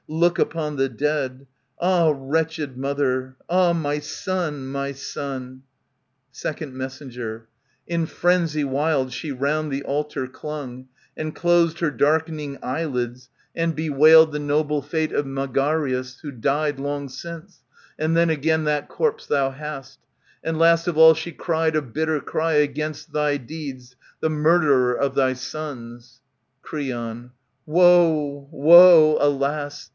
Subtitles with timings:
[0.07, 1.45] look upon the dead.
[1.79, 3.35] Ah, wretched mother!
[3.47, 4.65] ah, my son!
[4.65, 5.61] my son I
[6.31, 7.01] ^"^ Sec, Mess,
[7.85, 14.29] In frenzy wild she round the altar clung, And closed her darkening eyelids, and bewailed
[14.29, 17.61] iS6 ANTIGONE *The noble fate of Megareus,^ who died Long since,
[17.99, 19.99] and then again that corpse thou hast;
[20.43, 25.13] And last of all she cried a bitter cry Against thy deeds, the murderer of
[25.15, 26.19] thy sons.
[26.63, 27.31] Creon,
[27.67, 28.49] Woe!
[28.51, 29.17] woe!
[29.21, 29.89] alas